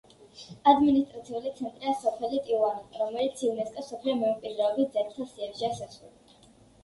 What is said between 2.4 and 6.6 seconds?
ტიუანაკო, რომელიც იუნესკოს მსოფლიო მემკვიდრეობის ძეგლთა სიაშია შესული.